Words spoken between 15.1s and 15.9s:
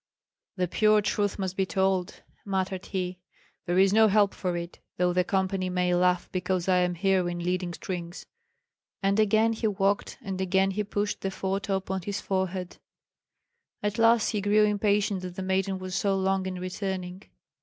that the maiden